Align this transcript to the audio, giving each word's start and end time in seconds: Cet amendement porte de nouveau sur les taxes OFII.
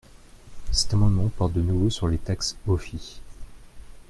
Cet 0.71 0.95
amendement 0.95 1.29
porte 1.29 1.53
de 1.53 1.61
nouveau 1.61 1.91
sur 1.91 2.07
les 2.07 2.17
taxes 2.17 2.57
OFII. 2.65 3.21